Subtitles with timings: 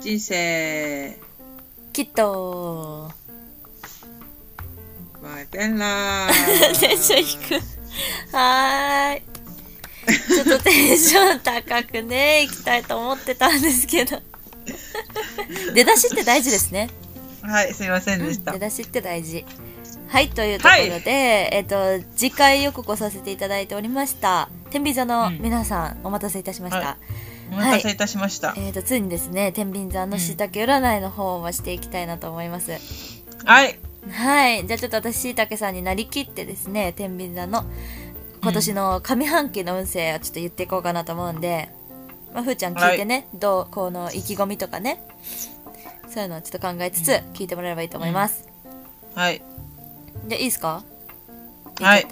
[0.00, 1.14] 人生。
[1.92, 3.10] きっと。
[5.22, 6.28] マイペンラ
[6.80, 6.98] テン。
[6.98, 7.54] ション低く
[8.34, 9.22] はーい。
[10.34, 14.18] ちょっとテンション高くね行きたいと思ってたんですけど。
[15.74, 16.88] 出だしって大事ですね。
[17.42, 19.44] はいすいませんでした、出だしって大事。
[20.08, 21.04] はいというところで、はい。
[21.04, 26.96] えっ、と次回予告をさせていただいておりました天秤座の皆さん、お待たせいたしました、は
[27.50, 27.96] お待たせい。
[27.96, 28.54] たしました。
[28.56, 32.72] えー、とついにですね天秤座のしいたけ占いの方をしていきたいなと思います、
[33.44, 33.78] はい。
[34.10, 34.66] はい。
[34.66, 37.64] じゃあちょっと私しいたけさんになりきってですね天秤座の
[38.42, 41.68] 今年の上半期の運勢をちょっと言っていこうかなと思うんで、
[42.32, 45.02] まあ、ふーちゃん聞いてね、どうこの意気込みとかね
[46.08, 48.48] そういうのをちょっと考えつつ聞いてもらえればいいと思います、
[49.14, 49.42] はい。
[50.26, 50.82] じゃあいいですか？
[51.80, 52.06] はい。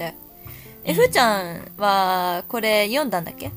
[0.85, 3.51] えふーちゃんはこれ読んだんだっけ？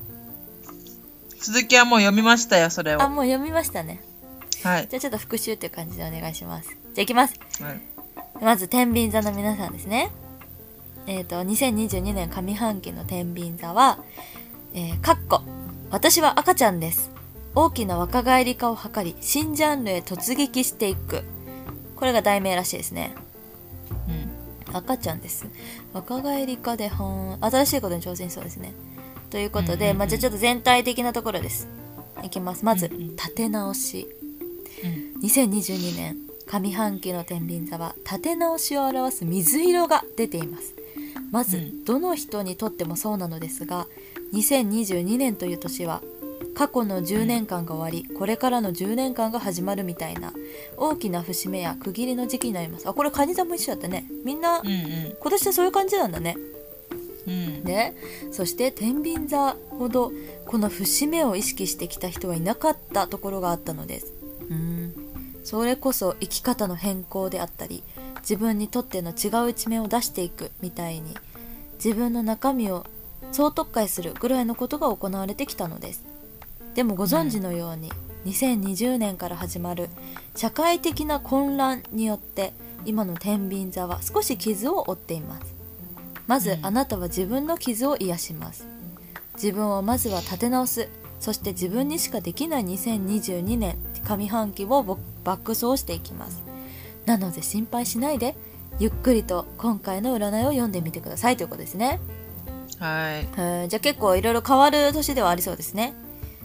[1.42, 2.98] 続きはもう読みましたよそれを。
[2.98, 4.00] はあもう読みましたね。
[4.80, 6.68] い、じゃあちょっと復習っていう感じでお願いします。
[6.68, 7.34] じゃあいきます。
[7.60, 7.80] はい。
[8.40, 10.10] まず天秤座の皆さんですね。
[11.06, 13.98] えっ、と2022年上半期の天秤座は
[14.72, 15.42] えーかっこ
[15.90, 17.10] 私は赤ちゃんです。
[17.54, 21.24] 大きな若返り化を図り新ジャンルへ突撃していく。
[21.96, 23.14] これが題名らしいですね。
[24.08, 24.76] うん。
[24.76, 25.46] 赤ちゃんです。
[25.92, 28.72] 若返り化ではん新しいことに挑戦しそうですね
[29.32, 31.66] ということで、まあ、じゃあちょっと全体的なところです。
[32.22, 32.66] いきます。
[32.66, 34.06] まず立て直し。
[34.84, 35.22] うん。
[35.22, 40.74] 2022年上半期の天秤座は立て直しを表す水色が出ています。
[41.30, 41.84] まず、うん。
[41.84, 43.86] どの人にとってもそうなのですが
[44.34, 46.02] 2022年という年は
[46.54, 50.34] 過去の10年間が終わり、これからの10年間が始まるみたいな
[50.76, 52.86] 大きな節目や区切りの時期になります。
[52.86, 54.04] あこれカニ座も一緒だったね。
[54.26, 56.36] みんな、今年はそういう感じなんだね
[57.26, 57.64] うん。
[57.64, 57.94] ね。
[58.30, 60.12] そして天秤座ほど
[60.46, 64.12] この節目を意識してきた人はいなかったところがあったのです。
[64.50, 64.94] うん。
[65.44, 67.82] それこそ生き方の変更であったり
[68.20, 71.16] 自分にとっての違う一面を出していくみたいに
[71.74, 72.86] 自分の中身を
[73.32, 76.04] 総特会するぐらいのことが行われてきたのです。
[76.74, 77.92] でもご存知のように、
[78.24, 79.88] 2020年から始まる
[80.36, 82.54] 社会的な混乱によって
[82.84, 85.61] 今の天秤座は少し傷を負っています。
[86.26, 86.66] まず、うん。
[86.66, 88.66] あなたは自分の傷を癒します。
[89.34, 90.88] 自分をまずは立て直す。
[91.20, 96.42] そして自分にしかできない2022年上半期をぼバック走していきます。
[97.06, 98.34] なので心配しないで
[98.78, 101.36] ゆっくりと今回の占いを読んでみてください。
[101.36, 102.00] ということですね。
[102.78, 103.24] はい。
[103.24, 105.94] うんじゃあ結構いろいろ変わる年ではありそうですね。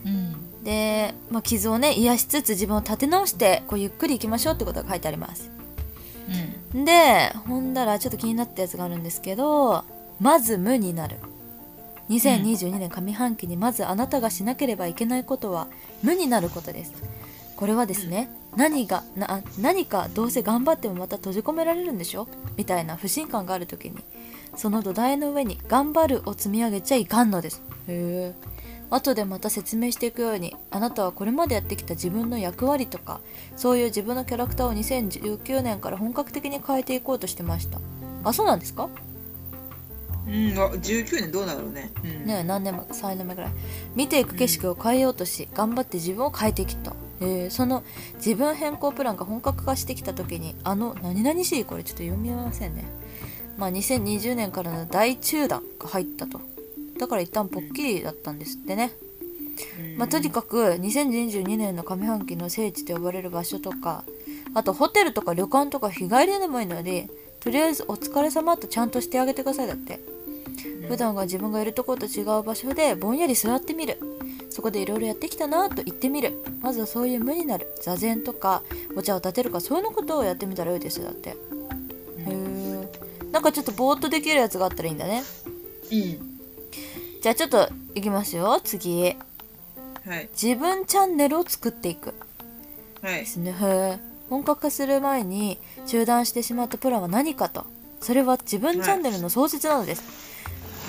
[0.06, 0.64] うん。
[0.64, 5.50] で、まあ、傷をね癒しつつ自分を立て直してこうゆっくりいきましょうってことが書いてあります。
[6.30, 9.84] うんでほんだらちょっと気になったやつがあるんですけど
[10.20, 11.18] まず無になる。
[12.10, 15.68] 2022年上半期にまずあなたがしなければいけないことは
[16.04, 16.94] 無になることです。
[17.58, 22.28] これはですね何がな何かどうせ頑張ってもまた閉じ込められるんでしょ？
[22.56, 23.98] みたいな不信感がある時に
[24.56, 27.62] その土台の上に「頑張る」を積み上げちゃいかんのです。
[27.88, 28.57] へえ
[28.90, 33.20] 後でまた説明していくようにあなたはこれまでやってきた自分の役割とか
[33.56, 37.80] そういう自分のキャラクターを2019年から本格的に変えていこうとしてました。
[38.24, 38.90] あそうなんですか？
[40.28, 41.92] うん、あ19年どうなるね。
[42.04, 43.52] うん、ねえ何年も3年目ぐらい。
[43.96, 47.84] 見ていく景色を変えようとし、頑張って自分を変えてきた、えーその
[48.16, 51.64] 自分変更プランが本格化してきた時にあの何々しい？
[51.66, 52.84] これちょっと読みませんね。
[53.58, 56.42] まあ2020年からの大中断が入ったと
[56.98, 58.92] だから一旦ポッキリだったんですってね、
[59.80, 59.98] うん。
[59.98, 64.04] まあ、とにかく2022年の上半期の聖地と呼ばれる場所とか
[64.54, 67.10] あとホテルとか旅館とか日帰りでもいいので
[67.40, 70.00] とりあえずお疲れ様とちゃんとしてあげてくださいだって。
[70.88, 74.00] 普段が自分がいるところと違う場所でぼんやり座ってみる。
[74.50, 76.44] そこでいろいろやってきたなと言ってみる。
[76.62, 77.74] まずはそういう無になる。
[77.82, 78.64] 座禅とか
[78.96, 81.30] お茶を立てるかそういうのことをやってみたらいいですよだって。
[81.30, 81.36] へ
[82.28, 82.90] え
[83.32, 85.24] なんかちょっとぼーっとできるやつがあったらいいんだね。
[85.92, 86.37] うん。
[87.22, 89.16] じゃあちょっといきますよ次。
[90.06, 90.30] はい。
[90.42, 92.14] 自分チャンネルを作っていく。
[93.02, 93.20] はい。
[93.20, 93.26] で。
[93.26, 93.54] すね。
[94.30, 97.66] 本格化する前に中断してしまったプランは何かと。
[98.02, 100.04] それは自分チャンネルの創設なのです、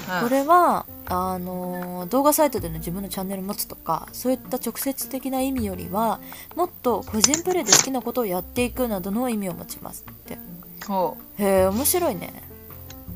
[0.08, 0.22] はい。
[0.22, 6.20] これはあのー動画サイトでの自分のチャンネルを持つとかそういった直接的な意味よりは
[6.54, 10.38] もっと個人プレイで好きなことをやっていくなどの意味を持ちますって。
[10.86, 12.42] ほへえ面白いね。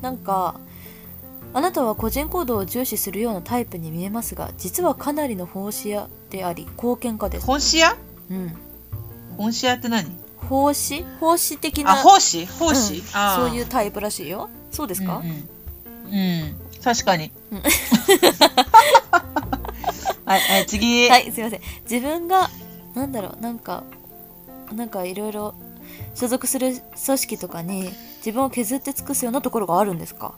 [0.01, 0.59] なんか
[1.55, 7.41] あなたは個人行動を重視するようなタイプに見えますが実はかなりの奉仕屋であり貢献家でう。
[7.41, 7.47] す。
[7.47, 7.95] 本市屋？
[8.31, 8.55] うん。
[9.37, 10.05] 本市屋って何？
[10.49, 11.05] 奉仕？
[11.19, 12.45] 奉仕的なあ、奉仕？
[12.47, 13.01] 奉仕、うん。
[13.13, 13.45] あー。
[13.47, 14.49] そういうタイプらしいよ。
[14.71, 15.47] そうですか、うんうん、
[16.13, 16.55] うん。
[16.83, 17.31] 確かに。
[17.51, 17.61] うん。
[20.25, 21.07] はい、はい、次。
[21.09, 21.61] はいすいません。
[21.89, 22.49] 自分が
[22.95, 23.83] なんだろうなんか
[24.73, 25.53] なんかいろいろ
[26.15, 26.73] 所属する
[27.05, 30.33] 組織とかに自分を削って尽くすようなところがあるんですか？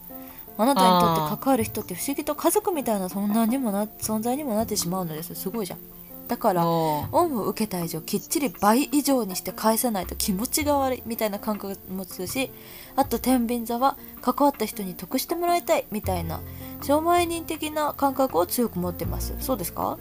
[0.57, 5.36] あなたにとって関わる人って不思議と家族みたいな存在にもな存在にもなってしまうのです。
[5.36, 5.80] すごいじゃん。
[6.28, 12.50] だから恩を受けた以上きっちり倍以上にして返さないと気持ちが悪いみたいな感覚も持つし
[12.96, 16.42] あと天秤座は関わった人に得してもらいたいみたいな
[16.81, 19.36] 商売人的な感覚を強く持ってます。
[19.40, 20.00] そうですか？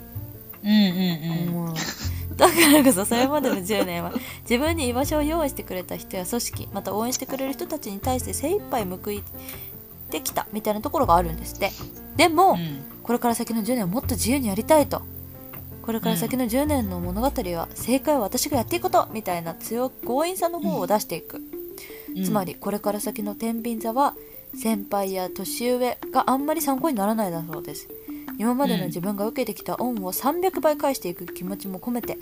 [0.62, 1.52] うんうんうん。
[1.52, 1.74] もう。
[2.36, 4.10] だからこそそれまでの10年は
[4.48, 9.22] 自分に居場所を用意してくれた人や組織また応援してくれる人たちに対して精一杯報い
[10.14, 11.70] てきたみたいなところがあるんですって。
[12.16, 12.78] でも、うん。
[13.02, 15.02] これから先の10年をもっと自由にやりたいと。
[15.82, 19.06] これから先の10年の物語は正解は私がやっていくこと。
[19.12, 21.42] みたいな強く強引さの方を出していく、
[22.24, 24.14] つまりこれから先の天秤座は
[24.54, 27.88] 先輩や年上があんまり参考にならないだそうです。
[28.38, 32.18] 今までの自分が受けてきた恩を300倍返していく気持ちも込めて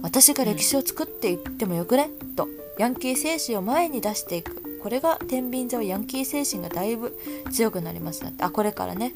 [0.00, 2.08] 私が歴史を作っていってもよくね？
[2.36, 2.48] と
[2.78, 7.16] ヤンキー精神を前に出していくこれが天秤座はヤンキー精神がだいぶ
[7.52, 8.24] 強くなります。
[8.24, 9.12] なってあこれからね。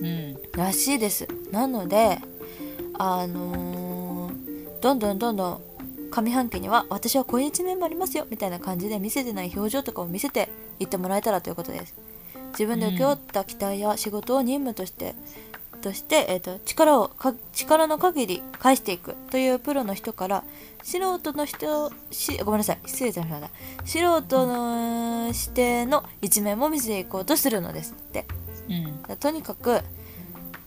[0.00, 0.36] うん。
[0.52, 1.28] らしいです。
[1.50, 2.18] なので
[2.94, 4.00] あのー
[4.80, 5.60] どんどんどんどん
[6.10, 10.48] 上半期には私はこういう一面もありますよみたいな感じで見せてない表情とかを見せて
[10.78, 11.94] いってもらえたらということです。
[12.52, 15.14] 自分で請け負った期待や仕事を任務として、
[15.80, 20.44] として、えー、と力をか力の限り返していくというプロの人から
[20.82, 22.78] 素人の人しごめんなさい。
[22.86, 23.50] 失礼しました
[23.84, 28.26] 素人の視点の一面も見せていこうとするのですって。
[28.68, 29.16] うん。
[29.16, 29.80] とにかく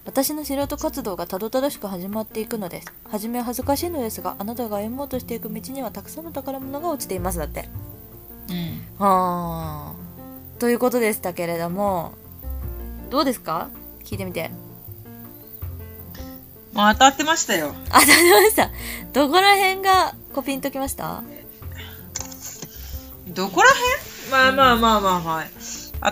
[0.06, 2.92] 私の素人活動がたどたどしく始まっていくのです。
[3.10, 7.70] 初めは恥ずかしいのですがあなたが歩もうとしていく道にはたくさんの宝物が落ちていますだって。
[8.50, 8.84] うん。
[9.00, 10.60] はあ。
[10.60, 12.14] ということでしたけれども
[13.10, 13.70] どうですか？
[14.04, 14.52] 聞いてみて
[16.74, 17.74] まあ当たってましたよ。
[17.90, 18.72] あ当たりました。
[19.14, 21.24] どこら辺がコピンときました？
[23.28, 24.32] どこら辺？
[24.32, 25.46] まあまあまあまあまあ。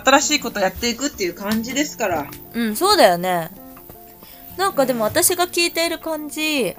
[0.04, 2.30] 新しいことやっていくっていう感じですから。
[2.54, 3.50] うんそうだよね。
[4.56, 6.76] なんかでも私が聞いている感じ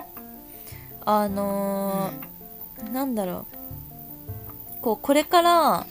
[1.06, 3.46] あのーなんだろ
[4.80, 4.82] う。
[4.82, 5.86] こうこれから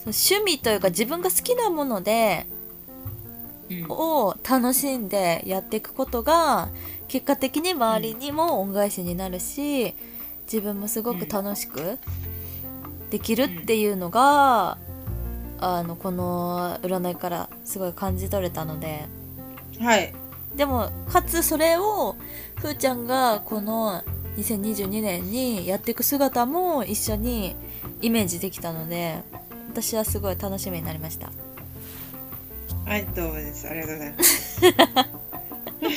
[0.00, 2.46] 趣味というか自分が好きなもので
[3.70, 3.86] うん。
[3.90, 6.68] を楽しんでやっていくことが
[7.08, 9.94] 結果的に周りにも恩返しになるし
[10.44, 11.98] 自分もすごく楽しく
[13.10, 14.78] できるっていうのが
[15.60, 19.06] あのこの占いからすごい感じ取れたので。
[19.80, 20.14] はい。
[20.56, 22.16] でもかつそれを
[22.56, 24.02] ふーちゃんがこの
[24.36, 27.54] 2022年にやっていく姿も一緒に
[28.00, 29.22] イメージできたので
[29.70, 31.30] 私はすごい楽しみになりました。
[32.86, 33.68] はいどうもです。
[33.68, 34.60] ありがとうございます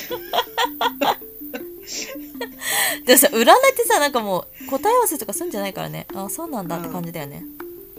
[3.06, 3.46] でもさ占いっ
[3.76, 6.06] てさなんかもう答え合わせとかするんじゃないからね。
[6.14, 7.44] あそうなんだって感じだよね。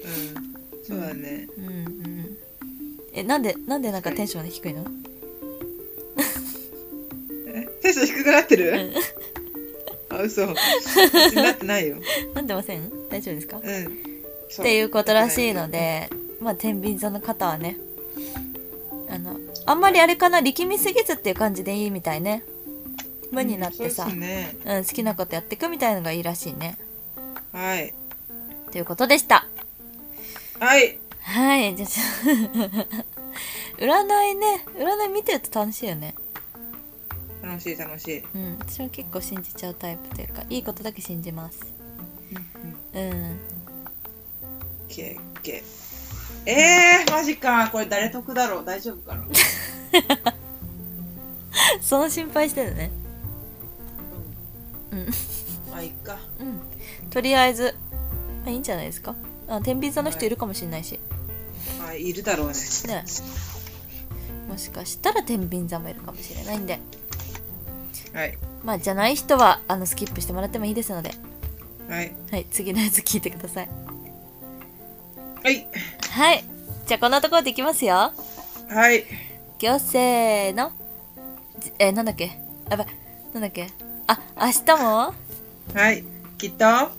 [0.04, 0.84] うん。
[0.84, 1.48] そうだね。
[1.58, 2.38] うんうん。
[3.12, 4.86] えなんでなんでなんかテンションが低いの？
[7.48, 7.68] え？
[7.82, 8.92] テンション低くなってる、
[10.10, 10.16] うん。
[10.16, 10.46] あ嘘。
[10.46, 10.56] 別
[11.36, 11.96] になってないよ。
[12.34, 12.90] なんでません？
[13.10, 13.60] 大丈夫ですか？
[13.62, 13.86] うん。
[13.86, 13.88] っ
[14.62, 16.08] ていうことらしいので
[16.40, 17.78] まあ天秤座の方はね
[19.66, 22.44] あんまりあれかな力みすぎずっていう感じでいいみたいね。
[23.30, 24.56] 無になってさ、そうですね。
[24.64, 26.76] うん、好きなことやっていくみたいのがいいらしいね。
[27.52, 27.94] はい。
[28.70, 29.46] ということでした。
[30.58, 30.98] はい。
[31.20, 31.88] はいじゃあ
[33.78, 34.64] 占いね。
[34.76, 36.14] 占い見てると楽しいよね。
[37.42, 41.60] 楽しい楽しい、うん私も結構信じちゃうタイプというかいいことだけ信じます。
[42.94, 43.40] うんうん、うん。
[44.88, 45.62] けけ
[46.44, 47.68] えー、マジか。
[47.70, 48.64] これ誰得だろう？
[48.64, 49.24] 大丈夫かな？
[51.80, 52.90] その心配してるね。
[54.90, 55.06] うん。
[55.70, 56.18] まあいっか。
[56.40, 56.60] うん。
[57.10, 57.76] とりあえず
[58.44, 59.14] まあいいんじゃないですか。
[59.48, 60.98] あ天秤座の人いるかもしれないし。
[61.78, 62.54] まあいるだろうね。
[62.86, 63.04] ね。
[64.48, 66.80] もしかしたら天秤座もいるかもしれないんで。
[68.12, 68.38] はい。
[68.64, 71.14] まあじゃない人はあのスキップしてもらってもいいですので。
[71.88, 72.12] はい。
[72.30, 72.46] はい。
[72.50, 73.68] 次のやつ聞いてください。
[75.42, 75.66] はい。
[76.10, 76.44] はい。
[76.86, 78.12] じゃあこんなところでいきますよ。
[78.68, 79.31] はい
[79.62, 80.72] 行せーの。
[81.60, 82.36] じえー、なんだっけ？
[82.68, 82.86] やばい。
[83.32, 83.68] なんだっけ？
[84.08, 85.14] あ明日も？
[85.72, 86.04] はい。
[86.36, 86.58] きっと。
[86.58, 86.90] バ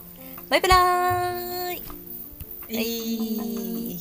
[0.57, 1.81] イバラーイ。
[2.73, 3.99] はい